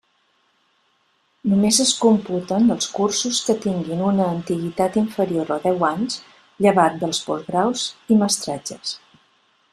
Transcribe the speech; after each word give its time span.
Només 1.51 1.77
es 1.83 1.91
computen 2.05 2.75
els 2.75 2.87
cursos 2.95 3.41
que 3.49 3.57
tinguin 3.67 4.01
una 4.07 4.25
antiguitat 4.37 4.99
inferior 5.05 5.55
a 5.57 5.59
deu 5.69 5.87
anys, 5.93 6.19
llevat 6.67 6.99
dels 7.05 7.23
postgraus 7.29 7.87
i 8.17 8.23
mestratges. 8.25 8.99